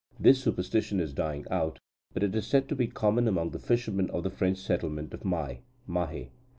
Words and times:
This 0.19 0.41
superstition 0.41 0.99
is 0.99 1.13
dying 1.13 1.45
out, 1.51 1.77
but 2.11 2.23
is 2.23 2.47
said 2.47 2.67
to 2.69 2.75
be 2.75 2.87
common 2.87 3.27
among 3.27 3.51
the 3.51 3.59
fishermen 3.59 4.09
of 4.09 4.23
the 4.23 4.31
French 4.31 4.57
settlement 4.57 5.13
of 5.13 5.23
Mai 5.23 5.59
(Mahé)." 5.87 6.31